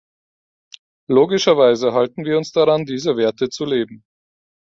Logischerweise 1.11 1.93
halten 1.93 2.25
wir 2.25 2.35
uns 2.39 2.51
daran, 2.51 2.87
diese 2.87 3.17
Werte 3.17 3.49
zu 3.49 3.65
leben. 3.65 4.03